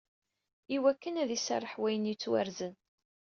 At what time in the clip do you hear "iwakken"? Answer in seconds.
0.75-1.15